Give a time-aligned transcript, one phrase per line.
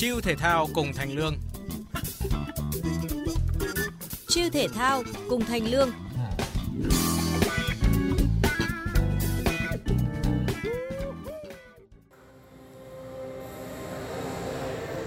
[0.00, 1.36] Chiêu thể thao cùng Thành Lương.
[4.28, 5.90] Chiêu thể thao cùng Thành Lương.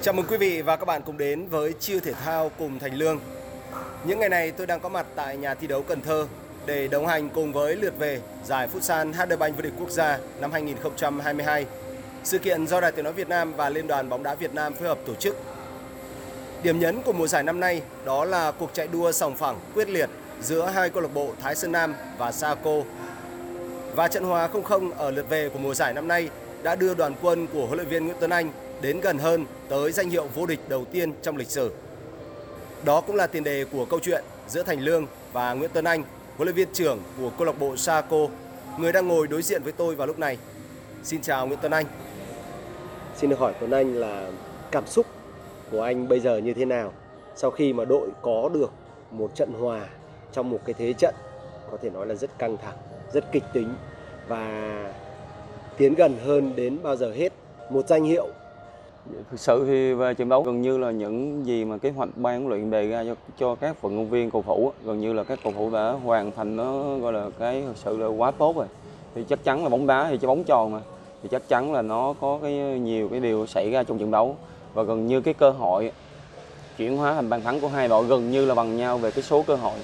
[0.02, 2.94] Chào mừng quý vị và các bạn cùng đến với Chiêu thể thao cùng Thành
[2.94, 3.20] Lương.
[4.05, 6.28] Những ngày này tôi đang có mặt tại nhà thi đấu Cần Thơ
[6.66, 10.20] để đồng hành cùng với lượt về giải Futsal HD Bank vô địch quốc gia
[10.41, 11.66] năm 2022.
[12.24, 14.74] Sự kiện do Đài Tiếng nói Việt Nam và Liên đoàn bóng đá Việt Nam
[14.74, 15.36] phối hợp tổ chức.
[16.64, 19.89] Điểm nhấn của mùa giải năm nay đó là cuộc chạy đua sòng phẳng quyết
[19.89, 20.10] liệt
[20.42, 22.71] giữa hai câu lạc bộ Thái Sơn Nam và Saco.
[23.96, 26.30] Và trận hòa 0-0 ở lượt về của mùa giải năm nay
[26.64, 29.92] đã đưa đoàn quân của huấn luyện viên Nguyễn Tuấn Anh đến gần hơn tới
[29.92, 31.71] danh hiệu vô địch đầu tiên trong lịch sử.
[32.86, 36.03] Đó cũng là tiền đề của câu chuyện giữa Thành Lương và Nguyễn Tuấn Anh,
[36.38, 38.28] huấn luyện viên trưởng của câu lạc bộ Saco,
[38.78, 40.38] người đang ngồi đối diện với tôi vào lúc này.
[41.03, 41.86] Xin chào Nguyễn Tuấn Anh.
[43.16, 44.28] Xin được hỏi Tuấn Anh là
[44.72, 45.06] cảm xúc
[45.72, 46.92] của anh bây giờ như thế nào
[47.36, 48.72] sau khi mà đội có được
[49.11, 49.88] một trận hòa
[50.31, 51.16] trong một cái thế trận
[51.72, 52.78] có thể nói là rất căng thẳng,
[53.14, 53.73] rất kịch tính
[54.28, 54.73] và
[55.78, 57.33] tiến gần hơn đến bao giờ hết?
[57.70, 58.28] Một danh hiệu.
[59.31, 62.39] Thực sự thì về trận đấu gần như là những gì mà kế hoạch ban
[62.39, 65.23] huấn luyện đề ra cho, cho các vận động viên cầu thủ gần như là
[65.23, 68.55] các cầu thủ đã hoàn thành nó gọi là cái thực sự là quá tốt
[68.55, 68.66] rồi.
[69.16, 70.80] Thì chắc chắn là bóng đá thì cái bóng tròn mà
[71.23, 74.35] thì chắc chắn là nó có cái nhiều cái điều xảy ra trong trận đấu.
[74.73, 75.91] Và gần như cái cơ hội
[76.77, 79.23] chuyển hóa thành bàn thắng của hai đội gần như là bằng nhau về cái
[79.23, 79.80] số cơ hội.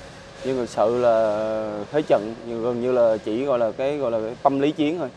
[0.46, 4.12] Nhưng thực sự là thế trận, nhưng gần như là chỉ gọi là cái, gọi
[4.12, 5.10] là cái tâm lý chiến thôi.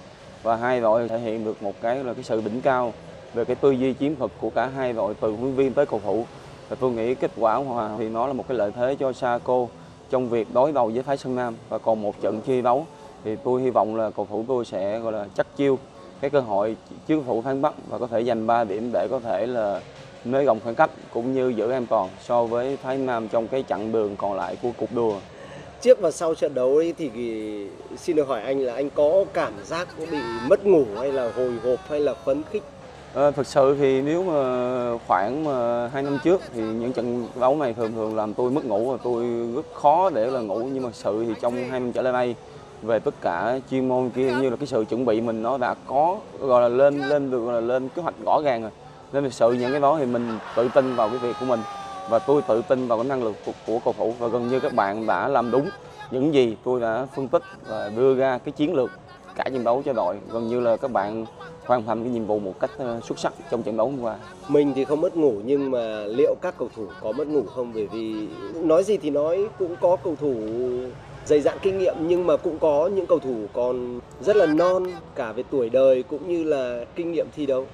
[0.43, 2.93] Và hai đội thể hiện được một cái là cái sự đỉnh cao
[3.35, 6.01] về cái tư duy chiến thuật của cả hai đội, từ huấn viên tới cầu
[6.05, 6.25] thủ.
[6.69, 9.67] Và tôi nghĩ kết quả hòa thì nó là một cái lợi thế cho Saco
[10.11, 11.55] trong việc đối đầu với Thái Sơn Nam.
[11.69, 12.87] Và còn một trận thi đấu
[13.25, 15.79] thì tôi hy vọng là cầu thủ tôi sẽ, gọi là chắc chiêu
[16.23, 19.21] cái cơ hội trước thủ Thái Bắc và có thể giành 3 điểm để có
[19.21, 19.81] thể là
[20.25, 23.65] nới rộng khoảng cách cũng như giữ an toàn so với Thái Nam trong cái
[23.69, 25.15] chặng đường còn lại của cuộc đua.
[25.81, 27.11] Trước và sau trận đấu ấy thì
[27.97, 31.33] xin được hỏi anh là anh có cảm giác có bị mất ngủ hay là
[31.37, 32.63] hồi hộp hay là phấn khích
[33.15, 37.57] À, thực sự thì nếu mà khoảng mà hai năm trước thì những trận đấu
[37.57, 39.25] này thường thường làm tôi mất ngủ và tôi
[39.55, 42.35] rất khó để là ngủ nhưng mà sự thì trong hai năm trở lại đây
[42.83, 45.75] về tất cả chuyên môn kia như là cái sự chuẩn bị mình nó đã
[45.87, 48.71] có gọi là lên lên được gọi là lên kế hoạch rõ ràng rồi
[49.13, 51.61] nên thực sự những cái đó thì mình tự tin vào cái việc của mình
[52.11, 54.61] và tôi tự tin vào cái năng lực của, của cầu thủ và gần như
[54.61, 55.69] các bạn đã làm đúng
[56.11, 58.91] những gì tôi đã phân tích và đưa ra cái chiến lược
[59.35, 61.27] cả trận đấu cho đội gần như là các bạn
[61.65, 64.17] hoàn thành cái nhiệm vụ một cách ờ, xuất sắc trong trận đấu hôm qua.
[64.49, 67.73] Mình thì không mất ngủ nhưng mà liệu các cầu thủ có mất ngủ không?
[67.75, 70.35] Bởi vì nói gì thì nói cũng có cầu thủ
[71.27, 74.85] dày dạn kinh nghiệm nhưng mà cũng có những cầu thủ còn rất là non
[75.15, 77.67] cả về tuổi đời cũng như là kinh nghiệm thi đấu.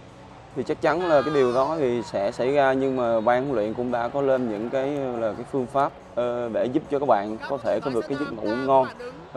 [0.57, 3.57] Thì chắc chắn là cái điều đó thì sẽ xảy ra nhưng mà ban huấn
[3.57, 6.99] luyện cũng đã có lên những cái là cái phương pháp uh, để giúp cho
[6.99, 8.87] các bạn có thể có được cái giấc ngủ ngon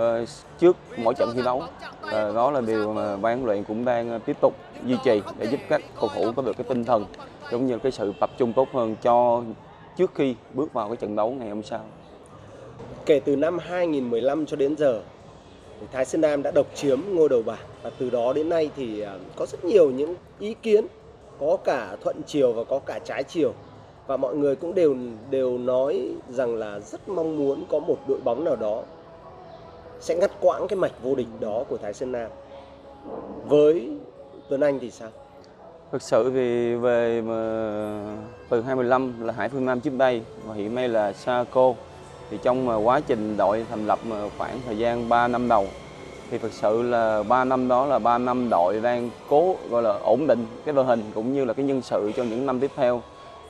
[0.01, 0.29] uh,
[0.59, 1.63] trước mỗi trận thi đấu.
[2.05, 4.53] Uh, đó là điều mà ban huấn luyện cũng đang tiếp tục
[4.85, 7.05] duy trì để giúp các cầu thủ có được cái tinh thần
[7.51, 9.43] cũng như cái sự tập trung tốt hơn cho
[9.97, 11.81] trước khi bước vào cái trận đấu ngày hôm sau
[13.05, 15.01] kể từ năm 2015 cho đến giờ
[15.91, 19.01] Thái Sơn Nam đã độc chiếm ngôi đầu bảng và từ đó đến nay thì
[19.01, 20.85] à, có rất nhiều những ý kiến,
[21.39, 23.53] có cả thuận chiều và có cả trái chiều
[24.07, 24.95] và mọi người cũng đều
[25.29, 28.83] đều nói rằng là rất mong muốn có một đội bóng nào đó
[29.99, 32.29] sẽ ngắt quãng cái mạch vô địch đó của Thái Sơn Nam.
[33.45, 33.89] Với
[34.49, 35.09] Tuấn Anh thì sao?
[35.91, 37.33] Thực sự thì về mà
[38.49, 41.73] từ 2015 là Hải Phương Nam chiếm đây, và hiện nay là Saco
[42.31, 45.67] thì trong ờ, quá trình đội thành lập ờ, khoảng thời gian 3 năm đầu,
[46.31, 49.93] thì thực sự là 3 năm đó là 3 năm đội đang cố, gọi là,
[50.03, 52.71] ổn định cái đội hình cũng như là cái nhân sự cho những năm tiếp
[52.75, 53.01] theo.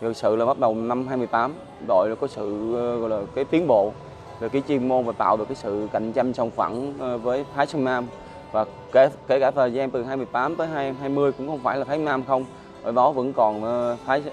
[0.01, 1.53] Thực sự là bắt đầu năm 2018
[1.87, 3.91] đội có sự ờ, gọi là, cái tiến bộ
[4.39, 6.93] về cái chuyên môn và tạo được cái sự cạnh tranh song phẳng
[7.23, 8.05] với Thái Sơn Nam.
[8.51, 11.97] Và kể kể cả thời gian từ 2018 tới 2020 cũng không phải là Thái
[11.97, 12.45] Nam không.
[12.83, 13.61] Ở đó vẫn còn
[14.05, 14.23] Thái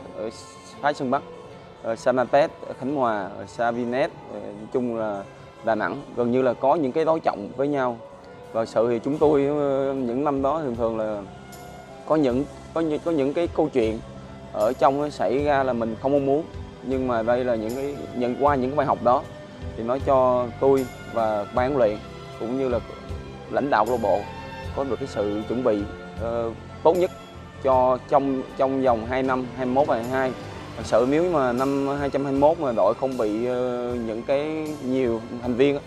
[0.83, 1.23] Thái Sơn Bắc.
[1.97, 5.23] Sanatet Khánh Hòa Savinet nói chung là
[5.65, 6.03] Đà Nẵng.
[6.17, 7.99] Gần như là có những cái đối trọng với nhau.
[8.53, 11.23] Và sự thì chúng tôi ờ, những năm đó thường thường là
[12.07, 12.45] có những
[12.75, 13.99] có những có những cái câu chuyện
[14.53, 16.45] ở trong nó xảy ra là mình không mong muốn.
[16.83, 19.23] Nhưng mà đây là những cái nhận qua những cái bài học đó
[19.77, 21.99] thì nói cho tôi và ban huấn luyện
[22.41, 22.81] cũng như là
[23.51, 24.21] lãnh đạo câu lạc bộ
[24.77, 25.83] có được cái sự chuẩn bị
[26.25, 27.11] uh, tốt nhất
[27.63, 30.33] cho trong trong vòng 2 năm 21 và 22
[30.79, 35.55] thật sự nếu mà năm 2021 mà đội không bị ờ, những cái nhiều thành
[35.55, 35.79] viên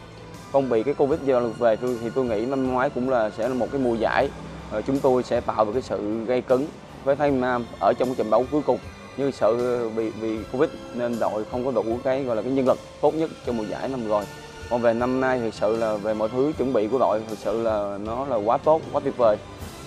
[0.51, 3.53] không bị cái covid do về thì tôi nghĩ năm ngoái cũng là sẽ là
[3.53, 4.29] một cái mùa giải.
[4.71, 6.67] Ờ, chúng tôi sẽ tạo được cái sự gây cứng
[7.03, 8.79] với Thái Nam ở trong cái trận đấu cuối cùng.
[9.17, 9.55] Như sợ
[9.89, 13.15] bị bị covid nên đội không có đủ cái gọi là cái nhân lực tốt
[13.15, 14.23] nhất cho mùa giải năm rồi.
[14.69, 17.37] Còn về năm nay thực sự là về mọi thứ chuẩn bị của đội thực
[17.37, 19.37] sự là nó là quá tốt quá tuyệt vời.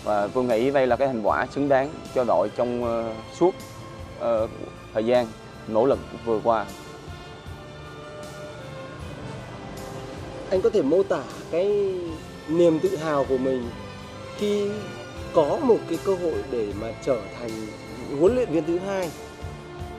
[0.05, 3.55] Và tôi nghĩ đây là cái thành quả xứng đáng cho đội trong uh, suốt
[4.21, 4.50] uh,
[4.94, 5.26] thời gian
[5.69, 6.67] nỗ lực vừa qua
[10.50, 11.94] anh có thể mô tả cái
[12.49, 13.70] niềm tự hào của mình
[14.37, 14.70] khi
[15.35, 17.50] có một cái cơ hội để mà trở thành
[18.20, 19.11] huấn luyện viên thứ hai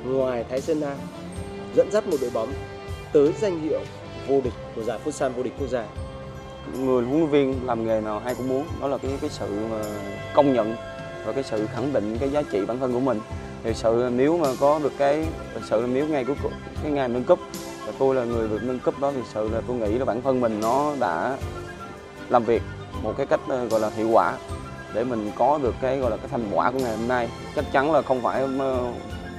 [0.06, 0.98] ngoài Thái Sơn Nam
[1.75, 2.53] dẫn dắt một đội bóng
[3.13, 3.80] tới danh hiệu
[4.27, 5.88] vô địch của giải Futsal vô địch quốc gia.
[6.74, 9.48] Người huấn luyện viên làm nghề nào ai cũng muốn đó là cái cái sự
[10.33, 10.75] công nhận
[11.25, 13.19] và cái sự khẳng định cái giá trị bản thân của mình.
[13.65, 16.35] Thì sự nếu mà có được cái thật sự nếu ngay cuối
[16.83, 17.39] cái ngày nâng cấp,
[17.85, 20.21] và tôi là người được nâng cấp đó, thì sự là tôi nghĩ là bản
[20.21, 21.38] thân mình nó đã
[22.29, 22.62] làm việc
[23.03, 24.38] một cái cách ờ, gọi là hiệu quả
[24.94, 27.29] để mình có được cái, gọi là cái thành quả của ngày hôm nay.
[27.56, 28.91] Chắc chắn là không phải ờ,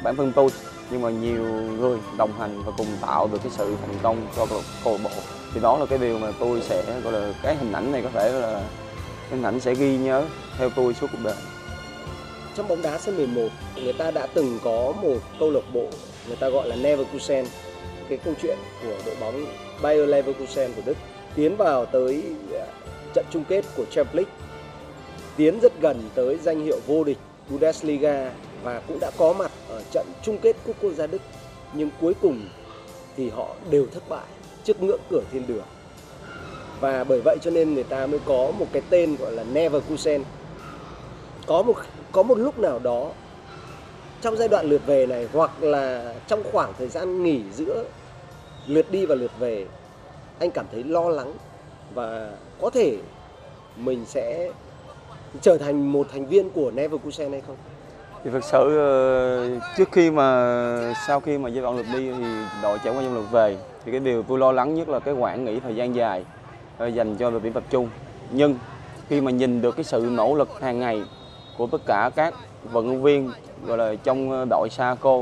[0.02, 0.48] bản thân tôi,
[0.90, 1.44] nhưng mà nhiều
[1.78, 4.46] người đồng hành và cùng tạo được cái sự thành công cho
[4.84, 5.10] câu lạc bộ.
[5.54, 8.08] Thì đó là cái điều mà tôi sẽ, gọi là, cái hình ảnh này có
[8.12, 8.52] thể là
[9.20, 10.24] cái hình ảnh sẽ ghi nhớ
[10.58, 11.34] theo tôi suốt cuộc đời
[12.56, 15.86] trong bóng đá sân 11 người ta đã từng có một câu lạc bộ
[16.26, 17.44] người ta gọi là Leverkusen.
[18.08, 19.44] Cái câu chuyện của đội bóng
[19.82, 20.96] Bayer Leverkusen của Đức
[21.34, 22.22] tiến vào tới
[22.52, 22.66] à,
[23.14, 24.32] trận chung kết của Champions League,
[25.36, 27.18] tiến rất gần tới danh hiệu vô địch
[27.48, 28.32] Bundesliga
[28.62, 31.22] và cũng đã có mặt ở trận chung kết cúp quốc gia Đức.
[31.72, 32.48] Nhưng cuối cùng
[33.16, 34.26] thì họ đều thất bại
[34.64, 35.64] trước ngưỡng cửa thiên đường.
[36.80, 40.22] Và bởi vậy cho nên người ta mới có một cái tên gọi là Neverkusen
[41.46, 41.74] có một
[42.12, 43.10] có một lúc nào đó,
[44.20, 47.84] trong giai đoạn lượt về này, hoặc là trong khoảng thời gian nghỉ giữa
[48.66, 49.66] lượt đi và lượt về,
[50.38, 51.32] anh cảm thấy lo lắng
[51.94, 52.98] và có thể
[53.76, 54.50] mình sẽ
[55.40, 57.56] trở thành một thành viên của Neverkusen hay không?
[58.24, 62.24] Thì thật sự ờ, trước khi mà, sau khi mà giai đoạn lượt đi thì
[62.62, 65.00] đội trải qua giai đoạn lượt về, thì cái điều tôi lo lắng nhất là
[65.00, 66.24] cái quãng nghỉ thời gian dài
[66.78, 67.88] ờ, dành cho đội tuyển tập trung.
[68.30, 68.54] Nhưng
[69.08, 71.02] khi mà nhìn được cái sự nỗ lực hàng ngày
[71.58, 72.34] của tất cả các
[72.72, 73.30] vận động viên,
[73.66, 75.20] gọi là, trong đội Saco,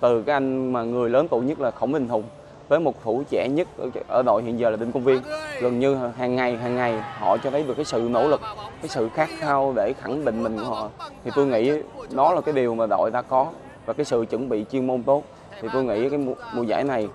[0.00, 2.22] từ cái anh mà người lớn tuổi nhất là Khổng Minh Hùng
[2.68, 3.68] với một thủ trẻ nhất
[4.08, 5.22] ở đội hiện giờ là Đinh Công Viên.
[5.60, 8.88] Gần như hàng ngày hàng ngày họ cho thấy được cái sự nỗ lực, cái
[8.88, 10.88] sự khát khao để khẳng định mình của họ.
[11.24, 11.72] Thì tôi nghĩ
[12.10, 13.46] đó là cái điều mà đội ta có
[13.86, 15.22] và cái sự chuẩn bị chuyên môn tốt.
[15.60, 16.18] Thì tôi nghĩ cái
[16.54, 17.08] mùa giải này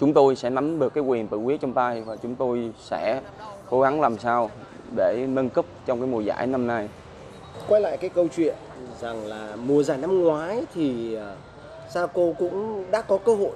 [0.00, 3.20] chúng tôi sẽ nắm được cái quyền tự quyết trong tay và chúng tôi sẽ
[3.70, 4.50] cố gắng làm sao
[4.96, 6.88] để nâng cấp trong cái mùa giải năm nay
[7.68, 8.54] quay lại cái câu chuyện
[9.00, 11.36] rằng là mùa giải năm ngoái thì à,
[11.90, 13.52] Saco cũng đã có cơ hội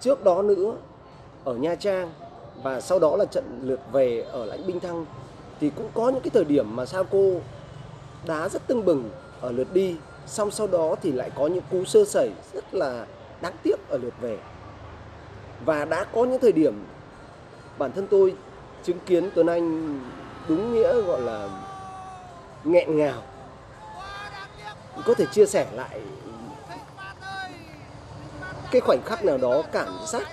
[0.00, 0.72] trước đó nữa
[1.44, 2.10] ở Nha Trang
[2.62, 5.06] và sau đó là trận lượt về ở Lãnh Binh Thăng.
[5.60, 7.40] Thì cũng có những cái thời điểm mà sao cô
[8.26, 9.10] đá rất tưng bừng
[9.40, 13.06] ở lượt đi xong sau đó thì lại có những cú sơ sẩy rất là
[13.40, 14.38] đáng tiếc ở lượt về.
[15.64, 16.84] Và đã có những thời điểm
[17.78, 18.34] bản thân tôi
[18.84, 19.98] chứng kiến Tuấn Anh
[20.48, 21.48] đúng nghĩa gọi là
[22.64, 23.22] nghẹn ngào.
[25.06, 26.00] Có thể chia sẻ lại
[28.70, 30.28] cái khoảnh khắc nào đó, cảm giác,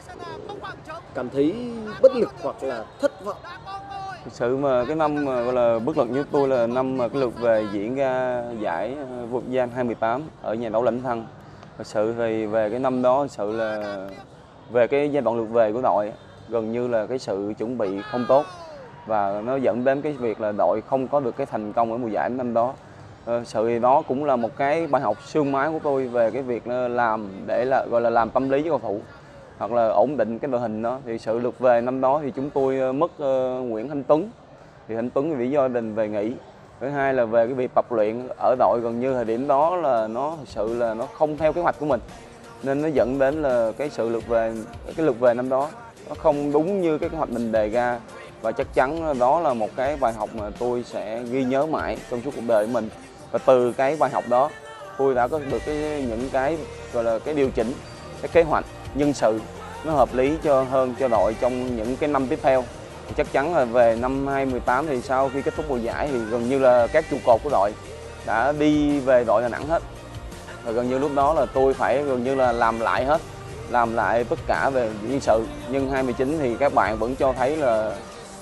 [1.14, 1.56] cảm thấy
[2.02, 3.38] bất lực hoặc là thất vọng?
[4.24, 7.08] Thực sự mà cái năm mà gọi là bất lực nhất tôi là năm mà
[7.08, 8.96] cái lượt về diễn ra giải
[9.30, 11.28] vượt gian 2018 ở nhà đấu lãnh thăng.
[11.78, 13.98] Thực sự thì về cái năm đó thực sự là
[14.72, 16.14] về cái giai đoạn lượt về của đội,
[16.50, 18.46] gần như là cái sự chuẩn bị không tốt
[19.06, 21.98] và nó dẫn đến cái việc là đội không có được cái thành công ở
[21.98, 22.74] mùa giải năm đó.
[23.26, 26.32] Ờ, sự thì đó cũng là một cái bài học xương máy của tôi về
[26.32, 29.00] cái việc làm để là gọi là làm tâm lý với cầu thủ.
[29.58, 31.00] Hoặc là ổn định cái đội hình đó.
[31.06, 34.30] Thì sự lượt về năm đó thì chúng tôi ờ, mất uh, Nguyễn Thanh Tuấn.
[34.88, 36.34] Thì Thanh Tuấn vì lý do đình về nghỉ.
[36.80, 38.80] Thứ hai là về cái việc tập luyện ở đội.
[38.84, 41.80] Gần như thời điểm đó là nó thực sự là nó không theo kế hoạch
[41.80, 42.00] của mình.
[42.64, 44.54] Nên nó dẫn đến là cái sự lượt về
[44.98, 45.70] cái lượt về năm đó
[46.10, 48.00] nó không đúng như cái kế hoạch mình đề ra
[48.42, 51.98] và chắc chắn đó là một cái bài học mà tôi sẽ ghi nhớ mãi
[52.12, 52.90] trong suốt cuộc đời của mình.
[53.32, 54.50] Và từ cái bài học đó,
[54.98, 55.76] tôi đã có được cái,
[56.08, 56.58] những cái,
[56.94, 57.74] gọi là, cái điều chỉnh,
[58.22, 59.40] cái kế hoạch nhân sự
[59.84, 62.64] nó hợp lý cho, hơn cho đội trong những cái năm tiếp theo.
[63.08, 66.20] Thì chắc chắn là về năm 2018 thì sau khi kết thúc mùa giải thì
[66.20, 67.74] gần như là các trụ cột của đội
[68.26, 69.84] đã đi về đội Đà Nẵng hết.
[70.64, 73.22] Và gần như lúc đó là tôi phải gần như là làm lại hết,
[73.70, 75.46] làm lại tất cả về nhân sự.
[75.70, 77.96] Nhưng 29 thì các bạn vẫn cho thấy là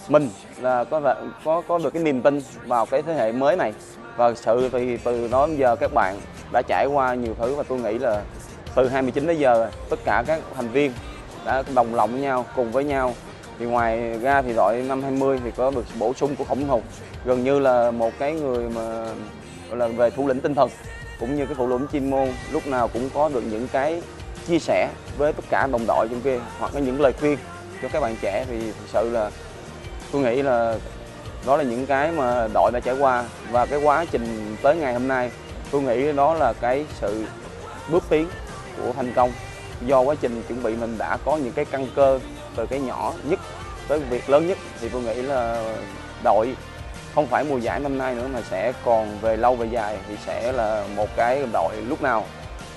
[0.10, 0.30] mình
[0.62, 3.74] là có có có được cái niềm tin vào cái thế hệ mới này.
[4.18, 6.20] Và sự thì từ đó đến giờ các bạn
[6.52, 8.22] đã trải qua nhiều thứ và tôi nghĩ là
[8.76, 10.92] từ 29 đến giờ, tất cả các thành viên
[11.46, 13.16] đã đồng lòng với nhau, cùng với nhau.
[13.60, 16.82] Thì ngoài ra thì đội năm 20 thì có được bổ sung của khổng hùng.
[17.26, 19.06] Gần như là một cái người mà
[19.72, 20.70] là, về thủ lĩnh tinh thần,
[21.20, 24.02] cũng như cái thủ lĩnh chuyên môn, lúc nào cũng có được những cái
[24.48, 27.38] chia sẻ với tất cả đồng đội trong kia, hoặc là những lời khuyên
[27.82, 28.46] cho các bạn trẻ.
[28.50, 29.32] Thì thực sự là
[30.12, 30.76] tôi nghĩ là
[31.46, 33.24] đó là những cái mà đội đã trải qua.
[33.52, 35.32] Và cái quá trình tới ngày hôm nay,
[35.72, 37.26] tôi nghĩ đó là cái sự
[37.90, 38.28] bước tiến
[38.78, 39.32] của thành công.
[39.86, 42.20] Do quá trình chuẩn bị mình đã có những cái căn cơ
[42.56, 43.40] từ cái nhỏ nhất
[43.88, 45.64] tới việc lớn nhất, thì tôi nghĩ là
[46.24, 46.56] đội
[47.16, 50.16] không phải mùa giải năm nay nữa mà sẽ còn về lâu về dài, thì
[50.26, 52.26] sẽ là một cái đội lúc nào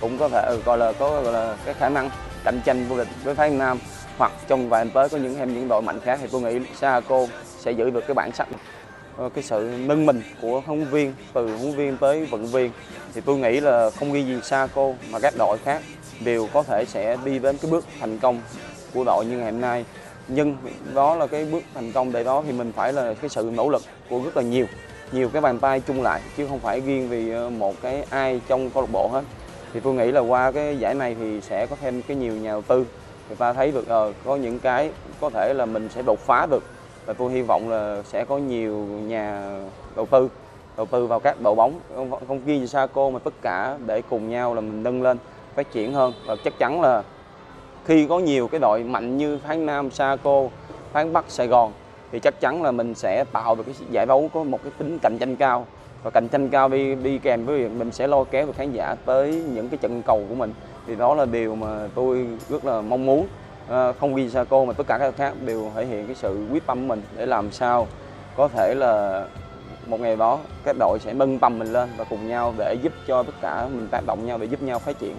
[0.01, 2.11] cũng có thể ừ, gọi là, có, gọi là, cái khả năng
[2.45, 3.79] cạnh tranh vô địch với Thái Nam
[4.23, 6.61] hoặc trong vài năm tới có những em những đội mạnh khác thì tôi nghĩ
[6.81, 7.27] Saco
[7.59, 8.49] sẽ giữ được cái bản sắc
[9.17, 12.71] ờ, cái sự nâng mình của huấn viên, từ huấn viên tới vận viên.
[13.15, 15.83] Thì tôi nghĩ là không ghi gì Saco mà các đội khác
[16.21, 18.41] đều có thể sẽ đi đến cái bước thành công
[18.95, 19.85] của đội như ngày hôm nay.
[20.29, 20.57] Nhưng
[20.95, 23.69] đó là cái bước thành công để đó thì mình phải là cái sự nỗ
[23.69, 24.67] lực của rất là nhiều
[25.13, 28.41] nhiều cái bàn tay chung lại, chứ không phải riêng vì ờ, một cái ai
[28.49, 29.23] trong câu lạc bộ hết.
[29.73, 32.51] Thì tôi nghĩ là qua cái giải này thì sẽ có thêm cái nhiều nhà
[32.51, 32.87] đầu tư
[33.29, 36.47] người ta thấy được uh, có những cái có thể là mình sẽ đột phá
[36.47, 36.63] được.
[37.07, 38.77] Và tôi hy vọng là sẽ có nhiều
[39.07, 39.51] nhà
[39.97, 40.29] đầu tư
[40.77, 41.81] đầu tư vào các đội bóng.
[41.97, 45.19] Không, không ghi Saco mà tất cả để cùng nhau là mình nâng lên
[45.55, 46.13] phát triển hơn.
[46.27, 47.03] Và chắc chắn là
[47.85, 50.43] khi có nhiều cái đội mạnh như Phán Nam, Saco,
[50.93, 51.73] Phán Bắc, Sài Gòn
[52.13, 54.99] thì chắc chắn là mình sẽ tạo được cái giải đấu có một cái tính
[54.99, 55.67] cạnh tranh cao.
[56.03, 58.73] Và cạnh tranh cao đi đi kèm với việc mình sẽ lôi kéo được khán
[58.73, 60.53] giả tới những cái trận cầu của mình
[60.87, 63.27] thì đó là điều mà tôi rất là mong muốn.
[63.69, 66.67] À, không ghi Saco mà tất cả các khác đều thể hiện cái sự quyết
[66.67, 67.87] tâm của mình để làm sao
[68.37, 69.25] có thể là
[69.87, 72.93] một ngày đó các đội sẽ nâng tầm mình lên và cùng nhau để giúp
[73.07, 75.17] cho tất cả mình tác động nhau để giúp nhau phát triển.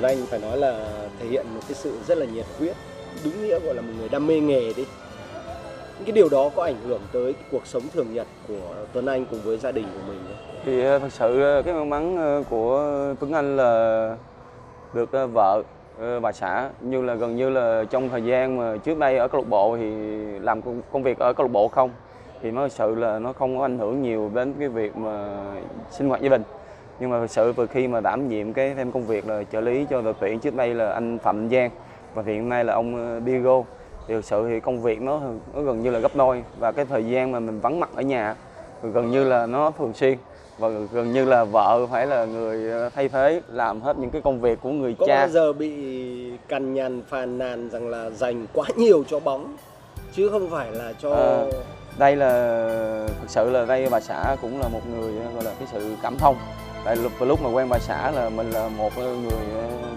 [0.00, 0.86] Tuấn Anh phải nói là
[1.18, 2.76] thể hiện một cái sự rất là nhiệt huyết,
[3.24, 4.84] đúng nghĩa gọi là một người đam mê nghề đi.
[5.96, 9.24] Những cái điều đó có ảnh hưởng tới cuộc sống thường nhật của Tuấn Anh
[9.30, 10.62] cùng với gia đình của mình không?
[10.64, 14.16] thì ờ, thật sự ờ, cái may mắn ờ, của Tuấn Anh là
[14.92, 15.62] được vợ
[16.22, 16.70] bà xã.
[16.80, 19.76] Như là gần như là trong thời gian mà trước đây ở câu lạc bộ
[19.76, 19.90] thì
[20.40, 20.60] làm
[20.92, 21.90] công việc ở câu lạc bộ không.
[22.42, 25.28] Thì nó thật sự là nó không có ảnh hưởng nhiều đến cái việc mà
[25.90, 26.42] sinh hoạt gia đình
[27.00, 29.60] nhưng mà thực sự từ khi mà đảm nhiệm cái thêm công việc là trợ
[29.60, 31.70] lý cho đội tuyển trước đây là anh Phạm Giang.
[32.14, 33.62] Và hiện nay là ông ờ, Diego.
[34.08, 35.20] Thì thực sự thì công việc nó
[35.54, 36.42] nó gần như là gấp đôi.
[36.58, 38.34] Và cái thời gian mà mình vắng mặt ở nhà
[38.82, 40.18] gần như là nó thường xuyên.
[40.58, 44.22] Và gần như là vợ phải là người ờ, thay thế làm hết những cái
[44.22, 45.14] công việc của người có cha.
[45.14, 45.72] Có bao giờ bị
[46.48, 49.56] cằn nhằn phàn nàn rằng là dành quá nhiều cho bóng
[50.12, 51.44] chứ không phải là cho à,
[51.98, 52.28] đây là
[53.20, 56.16] thực sự là đây bà xã cũng là một người gọi là cái sự cảm
[56.18, 56.36] thông
[56.84, 59.46] tại lúc lúc mà quen bà xã là mình là một người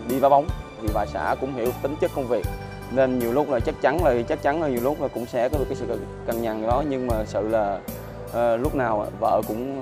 [0.09, 0.47] đi đá bóng
[0.81, 2.45] thì bà xã cũng hiểu tính chất công việc.
[2.91, 5.49] Nên nhiều lúc là chắc chắn là chắc chắn là nhiều lúc là cũng sẽ
[5.49, 6.83] có được cái sự cằn nhằn đó.
[6.89, 7.79] Nhưng mà sự là
[8.27, 9.81] uh, lúc nào vợ cũng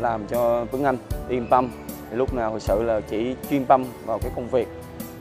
[0.00, 0.96] làm cho Tuấn Anh
[1.28, 1.70] yên tâm.
[2.10, 4.68] Thì lúc nào thực sự là chỉ chuyên tâm vào cái công việc.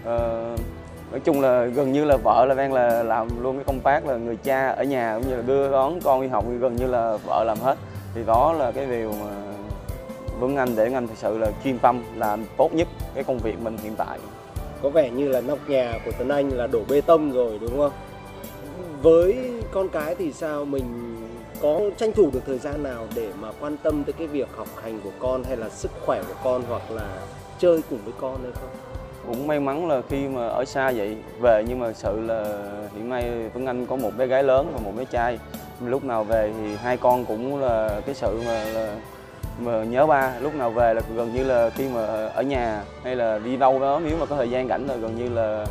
[0.02, 0.60] Uh,
[1.12, 4.06] nói chung là gần như là vợ là đang là làm luôn cái công tác
[4.06, 6.88] là người cha ở nhà cũng như là đưa đón con đi học gần như
[6.88, 7.78] là vợ làm hết.
[8.16, 9.47] Thì đó là cái điều mà
[10.40, 13.60] Tuấn Anh để anh thực sự là chuyên tâm làm tốt nhất cái công việc
[13.60, 14.20] mình hiện tại.
[14.82, 17.78] Có vẻ như là nóc nhà của Tuấn Anh là đổ bê tông rồi đúng
[17.78, 17.92] không?
[19.02, 20.66] Với con cái thì sao?
[20.66, 21.18] Mình
[21.62, 24.68] có tranh thủ được thời gian nào để mà quan tâm tới cái việc học
[24.84, 27.18] hành của con hay là sức khỏe của con hoặc là
[27.60, 28.70] chơi cùng với con hay không?
[29.28, 32.64] Cũng may mắn là khi mà ở xa vậy về nhưng mà sự là
[32.96, 35.40] hiện nay Tuấn Anh có một bé gái lớn và một bé trai.
[35.86, 38.96] Lúc nào về thì hai con cũng là cái sự mà là
[39.60, 42.02] mà nhớ ba lúc nào về là gần như là khi mà
[42.34, 45.16] ở nhà hay là đi đâu đó nếu mà có thời gian rảnh là gần
[45.16, 45.66] như là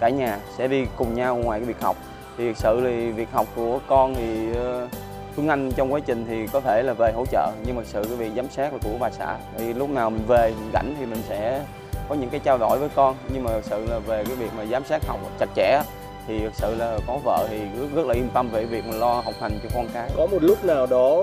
[0.00, 1.96] cả nhà sẽ đi cùng nhau ngoài cái việc học.
[2.38, 4.88] Thì thực sự thì việc học của con thì ờ,
[5.36, 8.04] Phương Anh trong quá trình thì có thể là về hỗ trợ nhưng mà sự
[8.04, 9.36] cái việc giám sát là của bà xã.
[9.58, 11.60] Thì lúc nào mình về mình rảnh thì mình sẽ
[12.08, 14.50] có những cái trao đổi với con nhưng mà thực sự là về cái việc
[14.56, 15.82] mà giám sát học chặt chẽ
[16.26, 18.96] thì thực sự là có vợ thì rất, rất là yên tâm về việc mà
[18.96, 20.10] lo học hành cho con cái.
[20.16, 21.22] Có một lúc nào đó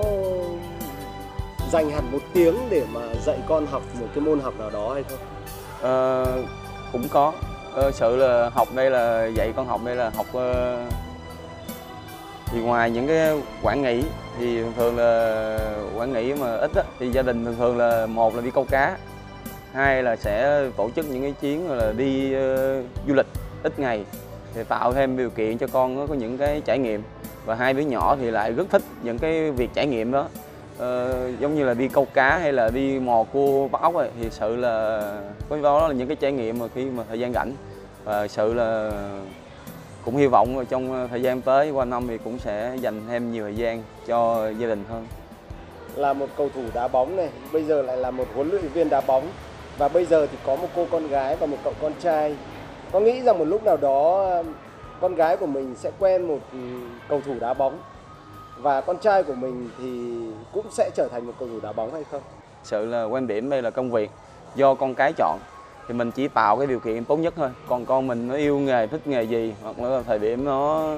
[1.72, 4.94] dành hẳn một tiếng để mà dạy con học một cái môn học nào đó
[4.94, 5.18] hay không?
[5.82, 6.24] à,
[6.92, 7.32] cũng có.
[7.74, 10.78] Ờ, sự là học đây là dạy con học đây là học ờ,
[12.46, 14.02] thì ngoài những cái quản nghỉ
[14.38, 15.58] thì thường thường là
[15.96, 18.64] quản nghỉ mà ít á, thì gia đình thường thường là một là đi câu
[18.70, 18.96] cá
[19.72, 23.26] hai là sẽ tổ chức những cái chuyến là đi uh, du lịch
[23.62, 24.04] ít ngày
[24.54, 27.02] thì tạo thêm điều kiện cho con có những cái trải nghiệm.
[27.44, 30.28] Và hai đứa nhỏ thì lại rất thích những cái việc trải nghiệm đó.
[30.78, 34.10] Ờ, giống như là đi câu cá hay là đi mò cua bắt ốc ấy,
[34.20, 35.02] thì sự là
[35.48, 37.52] có đó là những cái trải nghiệm mà khi mà thời gian rảnh.
[38.04, 38.90] Và sự là
[40.04, 43.02] cũng hy vọng là trong ờ, thời gian tới qua năm thì cũng sẽ dành
[43.08, 45.06] thêm nhiều thời gian cho gia đình hơn.
[45.96, 48.88] Là một cầu thủ đá bóng này, bây giờ lại là một huấn luyện viên
[48.88, 49.28] đá bóng.
[49.78, 52.36] Và bây giờ thì có một cô con gái và một cậu con trai.
[52.92, 54.44] Có nghĩ rằng một lúc nào đó ờ,
[55.00, 56.58] con gái của mình sẽ quen một ừ,
[57.08, 57.78] cầu thủ đá bóng?
[58.62, 60.18] Và con trai của mình thì
[60.52, 62.22] cũng sẽ trở thành một cầu thủ đá bóng hay không?
[62.68, 64.10] sự là quan điểm đây là công việc
[64.54, 65.38] do con cái chọn.
[65.88, 67.50] Thì mình chỉ tạo cái điều kiện tốt nhất thôi.
[67.68, 70.88] Còn con mình nó yêu nghề, thích nghề gì, hoặc là thời điểm nó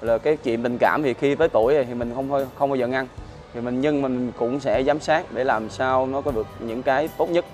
[0.00, 2.86] là cái chuyện tình cảm thì khi tới tuổi thì mình không không bao giờ
[2.86, 3.06] ngăn.
[3.54, 6.82] Thì mình, nhưng mình cũng sẽ giám sát để làm sao nó có được những
[6.82, 7.44] cái tốt nhất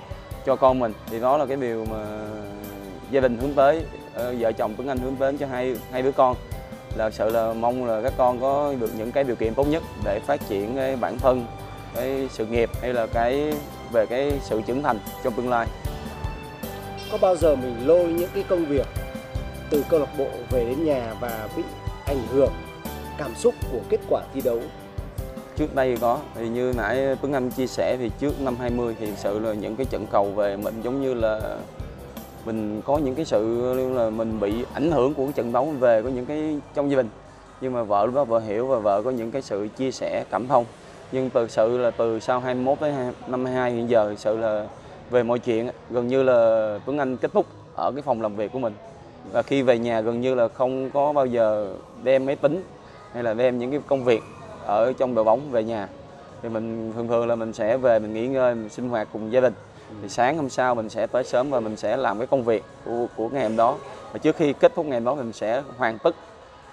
[0.47, 0.93] cho con mình.
[1.11, 2.07] Thì đó là cái điều mà
[3.11, 6.13] gia đình hướng tới ờ, vợ chồng Tuấn Anh hướng đến cho hai hai đứa
[6.13, 6.37] con
[6.97, 9.83] là sự là mong là các con có được những cái điều kiện tốt nhất
[10.05, 11.47] để phát triển cái bản thân
[11.95, 13.53] cái sự nghiệp hay là cái
[13.93, 15.67] về cái sự trưởng thành trong tương lai.
[17.12, 18.87] Có bao giờ mình lôi những cái công việc
[19.71, 21.62] từ câu lạc bộ về đến nhà và bị
[22.07, 22.53] ảnh hưởng
[23.19, 24.61] cảm xúc của kết quả thi đấu?
[25.57, 29.09] Trước đây có thì như nãy Tuấn Anh chia sẻ thì trước năm 20 thì
[29.17, 31.41] sự là những cái trận cầu về mình giống như là
[32.47, 36.03] mình có những cái sự là mình bị ảnh hưởng của cái trận đấu về
[36.03, 37.09] có những cái trong gia đình.
[37.61, 40.25] Nhưng mà vợ lúc đó vợ hiểu và vợ có những cái sự chia sẻ
[40.31, 40.65] cảm thông.
[41.12, 42.93] Nhưng từ sự là từ sau 21 tới
[43.26, 44.67] năm 22 hiện giờ thực sự là
[45.11, 48.53] về mọi chuyện gần như là Tuấn Anh kết thúc ở cái phòng làm việc
[48.53, 48.75] của mình.
[49.33, 52.62] Và khi về nhà gần như là không có bao giờ đem máy tính
[53.12, 54.23] hay là đem những cái công việc
[54.65, 55.88] ở trong đội bóng về nhà.
[56.42, 59.33] Thì mình thường thường là mình sẽ về mình nghỉ ngơi, mình sinh hoạt cùng
[59.33, 59.55] gia đình
[60.03, 62.64] thì sáng hôm sau mình sẽ tới sớm và mình sẽ làm cái công việc
[62.85, 63.77] của, của ngày hôm đó.
[64.12, 66.16] Và trước khi kết thúc ngày hôm đó mình sẽ hoàn tất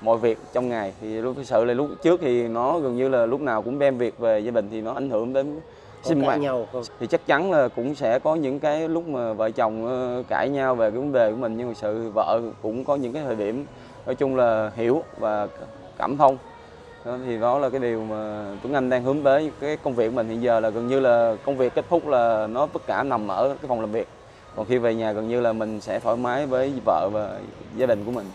[0.02, 0.93] mọi việc trong ngày.
[1.02, 3.80] Thì lúc thực sự là lúc trước thì nó gần như là lúc nào cũng
[3.80, 5.60] đem việc về gia đình thì nó ảnh hưởng đến
[6.04, 6.39] sinh hoạt.
[6.39, 6.84] nhau không?
[6.99, 10.49] thì chắc chắn là cũng sẽ có những cái lúc mà vợ chồng ờ, cãi
[10.49, 11.58] nhau về cái vấn đề của mình.
[11.58, 13.65] Nhưng mà sự vợ cũng có những cái thời điểm
[14.06, 15.47] nói chung là hiểu và
[15.97, 16.38] cảm thông
[17.06, 19.52] đó, thì đó là cái điều mà Tuấn Anh đang hướng tới.
[19.60, 22.08] Cái công việc của mình hiện giờ là gần như là công việc kết thúc
[22.08, 24.08] là nó tất cả nằm ở cái phòng làm việc.
[24.56, 27.39] Còn khi về nhà gần như là mình sẽ thoải mái với vợ và
[27.78, 28.26] gia đình của mình.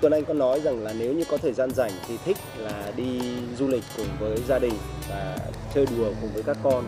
[0.00, 2.92] Tuấn Anh có nói rằng là nếu như có thời gian rảnh thì thích là
[2.96, 3.20] đi
[3.58, 4.74] du lịch cùng với gia đình
[5.10, 5.38] và
[5.74, 6.84] chơi đùa cùng với các con.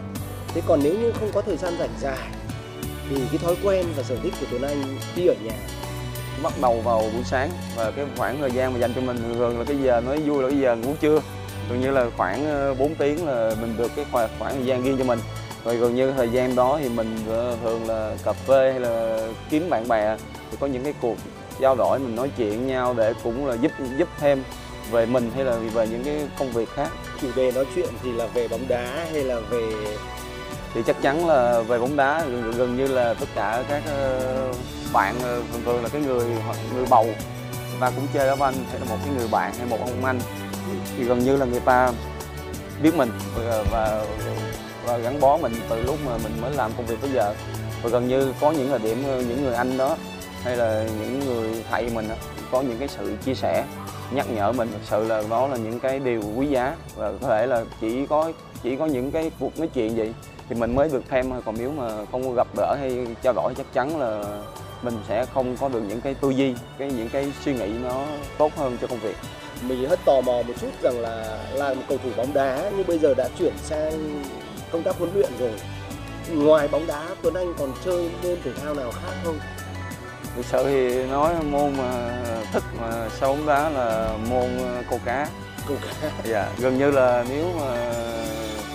[0.48, 2.28] Thế còn nếu như không có thời gian rảnh dài
[3.10, 4.82] thì cái thói quen và sở thích của Tuấn Anh
[5.14, 5.56] khi ở nhà
[6.42, 7.50] bắt đầu vào buổi sáng.
[7.76, 10.42] Và cái khoảng thời gian mà dành cho mình thường là cái giờ nói vui
[10.42, 11.20] là cái giờ ngủ trưa.
[11.70, 14.82] Gần như là khoảng ờ, 4 tiếng là mình được cái khoảng, khoảng thời gian
[14.82, 15.18] riêng cho mình.
[15.64, 19.26] Rồi gần như thời gian đó thì mình ờ, thường là cà phê hay là
[19.50, 20.16] kiếm bạn bè
[20.50, 21.16] thì có những cái cuộc
[21.60, 24.42] trao đổi mình nói chuyện nhau để cũng là giúp giúp thêm
[24.90, 26.88] về mình hay là về những cái công việc khác.
[27.20, 29.62] Chủ đề nói chuyện thì là về bóng đá hay là về
[30.74, 34.52] thì chắc chắn là về bóng đá gần, gần như là tất cả các ờ,
[34.92, 37.06] bạn thường thường là cái người hoặc người bầu.
[37.78, 40.20] Và cũng chơi đá banh hay là một cái người bạn hay một ông anh.
[40.96, 41.92] Thì gần như là người ta
[42.82, 44.04] biết mình và, và,
[44.86, 47.34] và gắn bó mình từ lúc mà mình mới làm công việc tới giờ.
[47.82, 49.96] Và gần như có những thời điểm ờ, những người anh đó
[50.44, 52.14] hay là những người thầy mình đó,
[52.50, 53.64] có những cái sự chia sẻ
[54.10, 54.68] nhắc nhở mình.
[54.72, 56.76] Thực sự là đó là những cái điều quý giá.
[56.96, 60.14] Và có thể là chỉ có chỉ có những cái cuộc nói chuyện vậy
[60.48, 63.32] thì mình mới được thêm thôi còn nếu mà không có gặp gỡ hay trao
[63.32, 64.24] đổi chắc chắn là
[64.82, 68.04] mình sẽ không có được những cái tư duy cái những cái suy nghĩ nó
[68.38, 69.16] tốt hơn cho công việc
[69.62, 72.86] mình hơi tò mò một chút rằng là là một cầu thủ bóng đá nhưng
[72.86, 74.22] bây giờ đã chuyển sang
[74.72, 75.50] công tác huấn luyện rồi.
[76.32, 79.38] Ngoài bóng đá Tuấn Anh còn chơi môn thể thao nào khác không?
[80.36, 82.10] thực sự thì nói môn mà
[82.52, 85.28] thích mà sau bóng đá là môn ờ, câu cá
[85.68, 86.10] Câu cá.
[86.24, 87.92] dạ gần như là nếu mà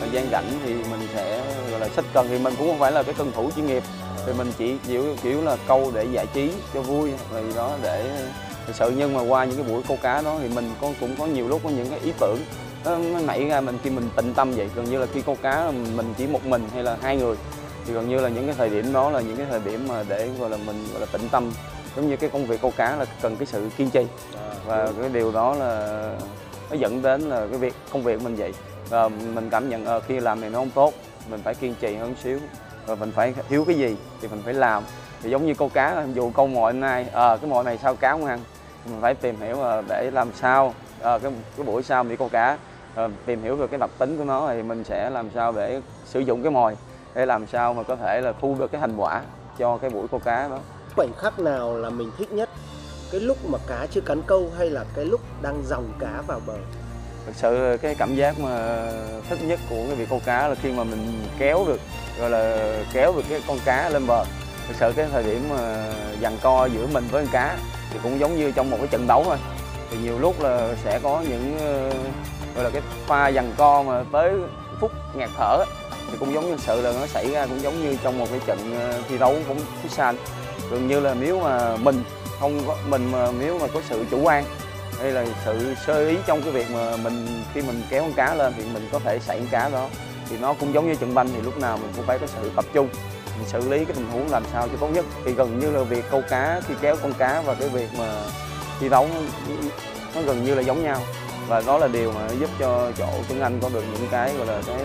[0.03, 2.27] thời gian rảnh thì mình sẽ gọi là sách cần.
[2.29, 3.83] Thì mình cũng không phải là cái cần thủ chuyên nghiệp.
[4.25, 8.27] Thì mình chỉ kiểu kiểu là câu để giải trí cho vui gì đó để
[8.67, 11.15] thực sự nhưng mà qua những cái buổi câu cá đó thì mình có cũng
[11.19, 12.39] có nhiều lúc có những cái ý tưởng
[12.85, 14.69] nó, nó nảy ra mình khi mình tịnh tâm vậy.
[14.75, 17.35] Gần như là khi câu cá mình chỉ một mình hay là hai người
[17.85, 20.03] thì gần như là những cái thời điểm đó là những cái thời điểm mà
[20.07, 21.51] để gọi là mình gọi là tĩnh tâm.
[21.95, 24.05] Giống như cái công việc câu cá là cần cái sự kiên trì.
[24.65, 26.01] Và cái điều đó là
[26.69, 28.53] nó dẫn đến là cái việc công việc mình vậy
[28.93, 30.93] và mình cảm nhận ờ, khi làm này nó không tốt
[31.29, 32.39] mình phải kiên trì hơn xíu.
[32.87, 34.83] Rồi mình phải thiếu cái gì thì mình phải làm.
[35.21, 37.95] Thì giống như câu cá dù câu mồi hôm nay à, cái mồi này sao
[37.95, 38.39] cá không ăn
[38.85, 42.15] mình phải tìm hiểu ờ, để làm sao à, cái cái buổi sau mình đi
[42.15, 42.57] câu cá
[42.95, 45.81] à, tìm hiểu được cái đặc tính của nó thì mình sẽ làm sao để
[46.05, 46.77] sử dụng cái mồi
[47.13, 49.21] để làm sao mà có thể là thu được cái thành quả
[49.57, 50.59] cho cái buổi câu cá đó.
[50.95, 52.49] Khoảnh khắc nào là mình thích nhất?
[53.11, 56.41] Cái lúc mà cá chưa cắn câu hay là cái lúc đang dòng cá vào
[56.47, 56.57] bờ?
[57.25, 58.83] Thực sự cái cảm giác mà
[59.29, 61.79] thích nhất của cái việc câu cá là khi mà mình kéo được,
[62.19, 64.25] gọi là kéo được cái con cá lên bờ.
[64.67, 65.85] Thực sự cái thời điểm mà
[66.21, 67.57] giằng co giữa mình với con cá
[67.91, 69.37] thì cũng giống như trong một cái trận đấu thôi.
[69.91, 71.89] Thì nhiều lúc là sẽ có những ờ,
[72.55, 74.31] gọi là cái pha giằng co mà tới
[74.79, 75.65] phút ngạt thở
[76.11, 78.39] thì cũng giống như sự là nó xảy ra cũng giống như trong một cái
[78.45, 80.13] trận ờ, thi đấu bóng futsal
[80.71, 82.03] gần như là nếu mà mình
[82.39, 84.43] không có, mình mà, nếu mà có sự chủ quan
[85.01, 88.35] hay là sự sơ ý trong cái việc mà mình khi mình kéo con cá
[88.35, 89.87] lên thì mình có thể xảy con cá đó.
[90.29, 92.51] Thì nó cũng giống như trận banh thì lúc nào mình cũng phải có sự
[92.55, 92.89] tập trung
[93.39, 95.05] mình xử lý cái tình huống làm sao cho tốt nhất.
[95.25, 98.15] Thì gần như là việc câu cá khi kéo con cá và cái việc mà
[98.79, 99.55] thi đấu nó,
[100.15, 101.01] nó gần như là giống nhau.
[101.47, 104.47] Và đó là điều mà giúp cho chỗ Tuấn Anh có được những cái gọi
[104.47, 104.77] là cái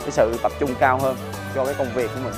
[0.00, 1.16] cái sự tập trung cao hơn
[1.54, 2.34] cho cái công việc của mình.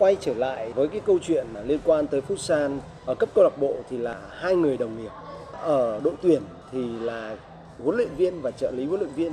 [0.00, 3.58] Quay trở lại với cái câu chuyện liên quan tới Futsal ở cấp câu lạc
[3.60, 5.10] bộ thì là hai người đồng nghiệp
[5.62, 7.36] ở đội tuyển thì là
[7.84, 9.32] huấn luyện viên và trợ lý huấn luyện viên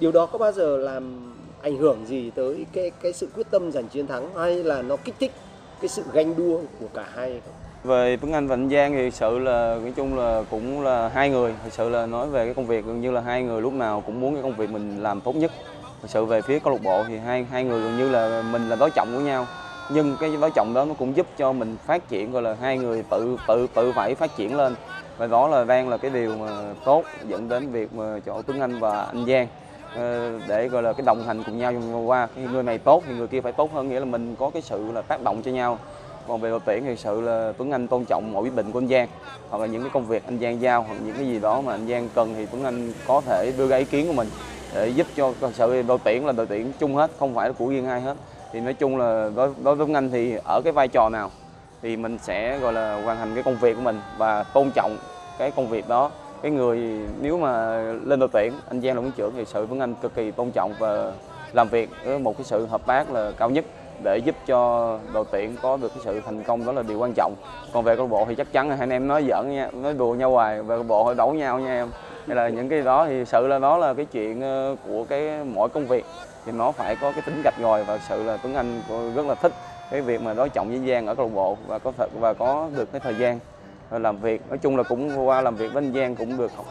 [0.00, 3.72] điều đó có bao giờ làm ảnh hưởng gì tới cái cái sự quyết tâm
[3.72, 5.32] giành chiến thắng hay là nó kích thích
[5.80, 7.54] cái sự ganh đua của cả hai không?
[7.84, 11.30] Về Tuấn Anh và anh Giang thì sự là nói chung là cũng là hai
[11.30, 13.72] người, thật sự là nói về cái công việc gần như là hai người lúc
[13.72, 15.52] nào cũng muốn cái công việc mình làm tốt nhất.
[16.02, 18.68] Thật sự về phía câu lạc bộ thì hai hai người gần như là mình
[18.68, 19.46] là đối trọng của nhau
[19.88, 22.78] nhưng cái vai trọng đó nó cũng giúp cho mình phát triển, gọi là hai
[22.78, 24.74] người tự tự tự phải phát triển lên.
[25.18, 28.60] Và đó là đang là cái điều mà tốt dẫn đến việc mà chỗ Tuấn
[28.60, 29.46] Anh và anh Giang
[29.94, 32.28] ờ, để, gọi là, cái đồng hành cùng nhau trong qua.
[32.52, 33.88] Người này tốt, thì người kia phải tốt hơn.
[33.88, 35.78] Nghĩa là mình có cái sự là tác động cho nhau.
[36.28, 38.78] Còn về đội tuyển thì sự là Tuấn Anh tôn trọng mọi quyết định của
[38.78, 39.08] anh Giang,
[39.50, 41.74] hoặc là những cái công việc anh Giang giao, hoặc những cái gì đó mà
[41.74, 44.28] anh Giang cần thì Tuấn Anh có thể đưa ra ý kiến của mình
[44.74, 47.68] để giúp cho sự đội tuyển là đội tuyển chung hết, không phải là của
[47.68, 48.16] riêng ai hết
[48.52, 51.30] thì nói chung là đối, đối với anh thì ở cái vai trò nào
[51.82, 54.96] thì mình sẽ gọi là hoàn thành cái công việc của mình và tôn trọng
[55.38, 56.10] cái công việc đó.
[56.42, 59.80] Cái người nếu mà lên đội tuyển anh Giang là huấn trưởng thì sự với
[59.80, 61.12] anh cực kỳ tôn trọng và
[61.52, 63.64] làm việc với một cái sự hợp tác là cao nhất
[64.02, 67.12] để giúp cho đội tuyển có được cái sự thành công đó là điều quan
[67.16, 67.34] trọng.
[67.72, 69.94] Còn về câu bộ thì chắc chắn là hai anh em nói giỡn nha nói
[69.94, 71.88] đùa nhau hoài về câu bộ hội đấu nhau nha em.
[72.26, 75.44] Hay là những cái đó thì sự là đó là cái chuyện ờ, của cái
[75.44, 76.04] mỗi công việc
[76.46, 78.82] thì nó phải có cái tính gạch ngòi và sự là Tuấn Anh
[79.14, 79.52] rất là thích
[79.90, 82.34] cái việc mà đối trọng với Giang ở câu lạc bộ và có thật và
[82.34, 83.38] có được cái thời gian
[83.90, 84.42] làm việc.
[84.48, 86.66] Nói chung là cũng qua làm việc với anh Giang cũng được học,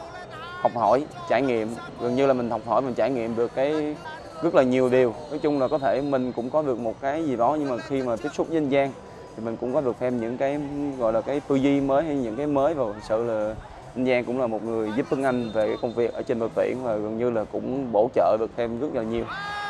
[0.60, 1.68] học hỏi trải nghiệm.
[2.00, 3.94] Gần như là mình học hỏi mình trải nghiệm được cái
[4.42, 5.14] rất là nhiều điều.
[5.30, 7.76] Nói chung là có thể mình cũng có được một cái gì đó nhưng mà
[7.78, 8.90] khi mà tiếp xúc với anh Giang
[9.36, 10.60] thì mình cũng có được thêm những cái
[10.98, 13.54] gọi là cái tư duy mới hay những cái mới và sự là
[13.96, 16.40] Minh Giang cũng là một người giúp Tuấn Anh về cái công việc ở trên
[16.40, 19.24] bờ biển và gần như là cũng bổ trợ được thêm rất là nhiều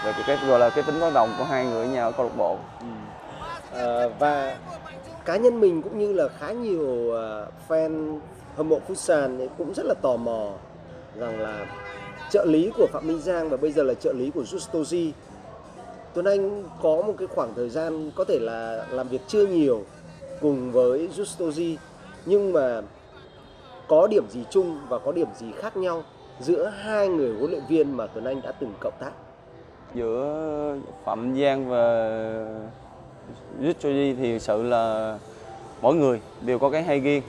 [0.04, 2.26] về cái gọi là cái tính có đồng của hai người với nhau ở câu
[2.26, 2.86] lạc bộ ừ.
[3.78, 4.58] à, và
[5.24, 8.18] cá nhân mình cũng như là khá nhiều ờ, fan
[8.56, 10.50] hâm mộ Futsal cũng rất là tò mò
[11.18, 11.66] rằng là
[12.30, 15.10] trợ lý của Phạm Minh Giang và bây giờ là trợ lý của Justoji
[16.14, 19.84] Tuấn Anh có một cái khoảng thời gian có thể là làm việc chưa nhiều
[20.40, 21.76] cùng với Justoji
[22.26, 22.82] nhưng mà
[23.88, 26.02] có điểm gì chung và có điểm gì khác nhau
[26.40, 29.10] giữa hai người huấn luyện viên mà Tuấn Anh đã từng cộng tác?
[29.94, 32.10] Giữa Phạm Giang và
[33.60, 35.18] Richard thì thực sự là
[35.82, 37.22] mỗi người đều có cái hay riêng.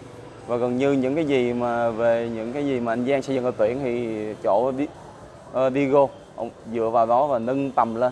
[0.47, 3.35] Và gần như những cái gì mà về những cái gì mà anh Giang xây
[3.35, 8.11] dựng ở tuyển thì chỗ uh, Diego ông dựa vào đó và nâng tầm lên.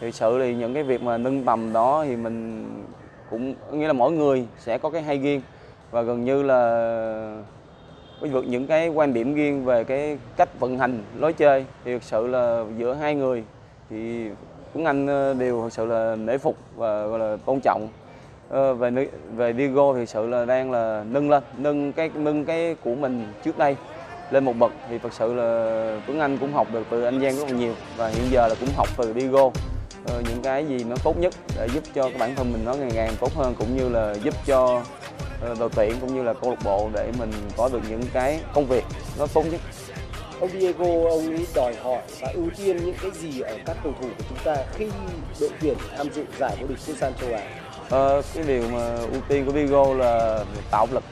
[0.00, 2.66] Thì sự thì những cái việc mà nâng tầm đó thì mình
[3.30, 5.40] cũng nghĩa là mỗi người sẽ có cái hay riêng.
[5.90, 7.42] Và gần như là
[8.30, 11.64] với những cái quan điểm riêng về cái cách vận hành lối chơi.
[11.84, 13.44] Thì thực sự là giữa hai người
[13.90, 14.28] thì
[14.72, 17.88] Tuấn Anh ờ, đều thực sự là nể phục và gọi là tôn trọng.
[18.48, 18.90] Ờ, về
[19.36, 23.26] về Diego thì sự là đang là nâng lên, nâng cái nâng cái của mình
[23.44, 23.76] trước đây
[24.30, 24.72] lên một bậc.
[24.88, 27.74] Thì thật sự là Tuấn Anh cũng học được từ anh Giang rất là nhiều
[27.96, 29.50] và hiện giờ là cũng học từ Diego.
[30.06, 32.74] Ờ, những cái gì nó tốt nhất để giúp cho cái bản thân mình nó
[32.74, 34.82] ngày càng tốt hơn cũng như là giúp cho
[35.58, 38.66] đội tuyển cũng như là câu lạc bộ để mình có được những cái công
[38.66, 38.84] việc
[39.18, 39.60] nó tốt nhất.
[40.40, 43.92] Ông Diego ông ấy đòi hỏi và ưu tiên những cái gì ở các cầu
[44.00, 44.86] thủ của chúng ta khi
[45.40, 47.42] đội tuyển tham dự giải vô địch Futsal châu Á?
[47.90, 51.02] Ờ, cái điều mà ưu tiên của Vigo là tạo áp lực.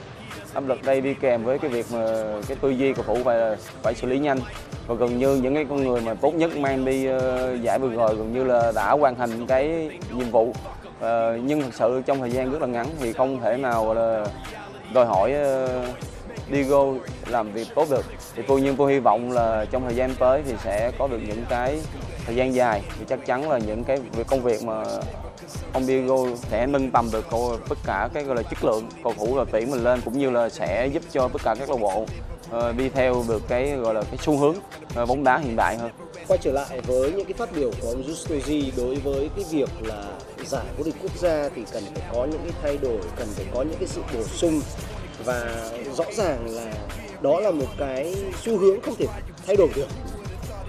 [0.55, 3.57] Áp lực đây đi kèm với cái việc mà cái tư duy cầu thủ phải
[3.83, 4.39] phải xử lý nhanh.
[4.87, 7.21] Và gần như những cái con người mà tốt nhất mang đi uh,
[7.63, 10.55] giải vừa rồi gần như là đã hoàn thành cái nhiệm vụ
[11.01, 14.27] Ờ, nhưng thật sự trong thời gian rất là ngắn thì không thể nào là
[14.93, 15.71] đòi hỏi uh,
[16.53, 16.87] Diego
[17.27, 18.05] làm việc tốt được.
[18.35, 21.19] Thì tôi nhưng tôi hy vọng là trong thời gian tới thì sẽ có được
[21.27, 21.81] những cái
[22.27, 22.83] thời gian dài.
[22.99, 24.85] Thì chắc chắn là những cái việc công việc mà
[25.73, 26.17] ông Diego
[26.51, 27.27] sẽ nâng tầm được
[27.69, 30.31] tất cả cái gọi là chất lượng cầu thủ là tuyển mình lên cũng như
[30.31, 32.05] là sẽ giúp cho tất cả các câu bộ
[32.57, 34.57] uh, đi theo được cái gọi là cái xu hướng
[35.03, 35.91] uh, bóng đá hiện đại hơn.
[36.29, 39.69] Quay trở lại với những cái phát biểu của ông Justoji đối với cái việc
[39.83, 40.05] là
[40.47, 43.47] giải vô địch quốc gia thì cần phải có những cái thay đổi, cần phải
[43.55, 44.61] có những cái sự bổ sung
[45.25, 46.73] và rõ ràng là
[47.21, 49.07] đó là một cái xu hướng không thể
[49.47, 49.89] thay đổi được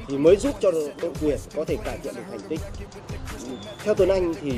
[0.07, 2.59] thì mới giúp cho đội tuyển có thể cải thiện được thành tích.
[3.83, 4.51] Theo Tuấn Anh thì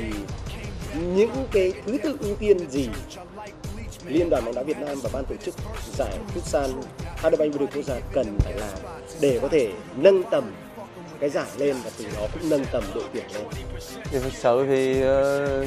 [1.16, 2.88] những cái thứ tự ưu tiên gì
[4.06, 5.54] Liên đoàn bóng đá Việt Nam và ban tổ chức
[5.98, 6.68] giải Futsal
[7.16, 8.78] HD vô địch quốc gia cần phải làm
[9.20, 10.54] để có thể nâng tầm
[11.20, 13.44] cái giải lên và từ đó cũng nâng tầm đội tuyển lên.
[14.04, 15.02] Thì thực sự thì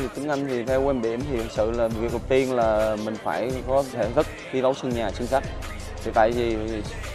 [0.06, 2.97] uh, tiếng Anh thì theo quan điểm thì thực sự là việc đầu tiên là
[3.06, 5.43] mình phải có thể thức thi đấu sân nhà sân khách
[6.08, 6.58] thì tại vì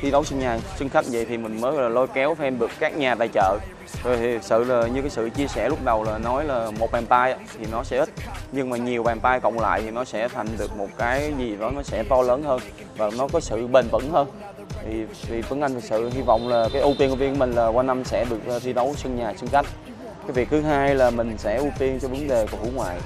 [0.01, 2.71] thi đấu sân nhà, sân khách vậy thì mình mới là lôi kéo fan được
[2.79, 3.59] các nhà tài trợ.
[4.05, 6.93] Rồi thì sự là như cái sự chia sẻ lúc đầu là nói là một
[6.93, 8.09] bàn tay thì nó sẽ ít.
[8.53, 11.57] Nhưng mà nhiều bàn tay cộng lại thì nó sẽ thành được một cái gì
[11.57, 12.61] đó nó sẽ to lớn hơn
[12.97, 14.29] và nó có sự bền vững hơn.
[14.85, 17.53] Thì thì Tuấn Anh thực sự hy vọng là cái ưu tiên của viên mình
[17.53, 19.67] là qua năm sẽ được ờ, thi đấu sân nhà, sân khách.
[20.23, 22.97] Cái việc thứ hai là mình sẽ ưu tiên cho vấn đề cầu thủ ngoại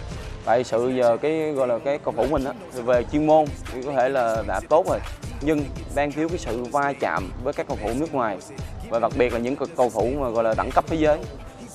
[0.47, 3.83] tại sự giờ cái gọi là cái cầu thủ mình á về chuyên môn thì
[3.83, 4.99] có thể là đã tốt rồi.
[5.41, 8.39] Nhưng đang thiếu cái sự va chạm với các cầu thủ nước ngoài
[8.89, 11.19] và đặc biệt là những cầu thủ mà gọi là đẳng cấp thế giới.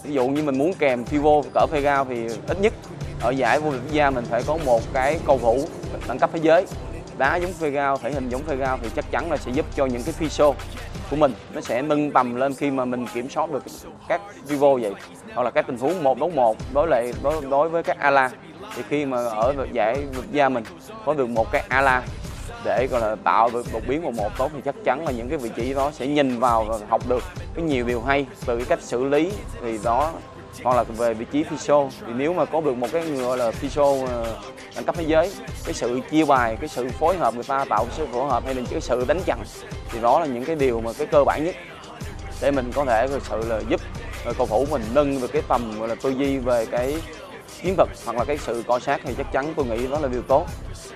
[0.03, 2.73] Ví dụ như mình muốn kèm Fivo cỡ Fegao thì ít nhất
[3.21, 5.59] ở giải vô địch quốc gia mình phải có một cái cầu thủ
[6.07, 6.65] đẳng cấp thế giới.
[7.17, 10.03] Đá giống Fegao thể hình giống Fegao thì chắc chắn là sẽ giúp cho những
[10.03, 10.53] cái phi show
[11.09, 13.63] của mình nó sẽ nâng tầm lên khi mà mình kiểm soát được
[14.07, 14.93] các Vivo vậy
[15.33, 18.29] hoặc là các tình huống một đấu một đối lại đối, đối với các ala
[18.75, 20.63] thì khi mà ở giải vực gia mình,
[21.05, 22.03] có được một cái ala
[22.65, 25.29] để, gọi là, tạo được đột biến một một tốt thì chắc chắn là những
[25.29, 27.23] cái vị trí đó sẽ nhìn vào và học được
[27.55, 28.25] cái nhiều điều hay.
[28.45, 29.31] Từ cái cách xử lý
[29.61, 30.11] thì đó,
[30.63, 33.37] hoặc là về vị trí physio thì nếu mà có được một cái người, gọi
[33.37, 34.37] là physio ờ,
[34.75, 35.31] đẳng cấp thế giới,
[35.65, 38.55] cái sự chia bài, cái sự phối hợp người ta, tạo sự phối hợp hay
[38.55, 39.39] là cái sự đánh chặn,
[39.89, 41.55] thì đó là những cái điều mà cái cơ bản nhất
[42.41, 43.81] để mình có thể thực sự là giúp
[44.25, 46.95] ờ, cầu thủ mình nâng được cái tầm, gọi là, tư duy về cái
[47.63, 50.07] chiến thuật hoặc là cái sự co sát thì chắc chắn tôi nghĩ đó là
[50.07, 50.45] điều tốt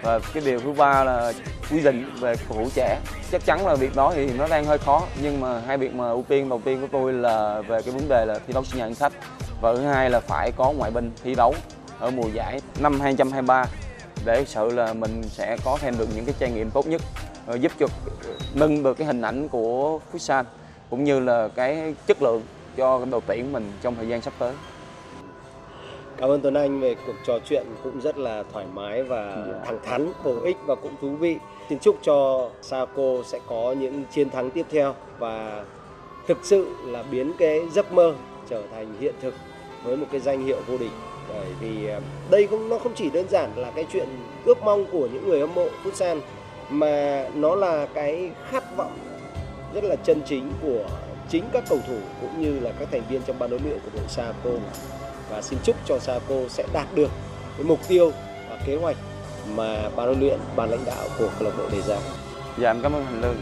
[0.01, 1.33] và cái điều thứ ba là
[1.71, 2.99] quy định về cầu thủ trẻ
[3.31, 6.09] chắc chắn là việc đó thì nó đang hơi khó, nhưng mà hai việc mà
[6.09, 8.79] ưu tiên đầu tiên của tôi là về cái vấn đề là thi đấu sân
[8.79, 9.13] nhà khách
[9.61, 11.53] và thứ hai là phải có ngoại binh thi đấu
[11.99, 13.65] ở mùa giải năm 2023
[14.25, 17.01] để sự là mình sẽ có thêm được những cái trải nghiệm tốt nhất
[17.45, 17.87] ờ, giúp cho
[18.25, 20.43] ờ, nâng được cái hình ảnh của Futsal
[20.89, 22.41] cũng như là cái chất lượng
[22.77, 24.53] cho đội tuyển mình trong thời gian sắp tới.
[26.17, 29.59] Cảm ơn Tuấn Anh về cuộc trò chuyện cũng rất là thoải mái và dạ.
[29.65, 31.37] thẳng thắn, bổ ích và cũng thú vị.
[31.69, 35.65] Xin chúc cho Saco sẽ có những chiến thắng tiếp theo và
[36.27, 38.13] thực sự là biến cái giấc mơ
[38.49, 39.33] trở thành hiện thực
[39.83, 40.91] với một cái danh hiệu vô địch.
[41.29, 41.99] Bởi vì à,
[42.29, 44.07] đây cũng nó không chỉ đơn giản là cái chuyện
[44.45, 46.19] ước mong của những người hâm mộ futsal
[46.69, 48.97] mà nó là cái khát vọng
[49.73, 50.85] rất là chân chính của
[51.29, 53.89] chính các cầu thủ cũng như là các thành viên trong ban huấn luyện của
[53.93, 54.49] đội Saco
[55.29, 57.09] và xin chúc cho Saco sẽ đạt được
[57.57, 58.11] cái mục tiêu
[58.49, 58.97] và kế hoạch
[59.55, 61.97] mà ban huấn luyện, ban lãnh đạo của câu lạc bộ đề ra.
[62.57, 63.35] Dạ em cảm ơn Thành Lương.